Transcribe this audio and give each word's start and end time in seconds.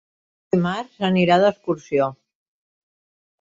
Dimarts 0.53 1.03
anirà 1.09 1.37
d'excursió. 1.43 2.09